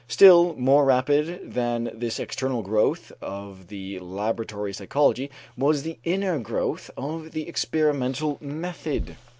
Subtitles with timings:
[0.07, 6.89] Still more rapid than this external growth of the laboratory psychology was the inner growth
[6.97, 9.15] of the experimental method.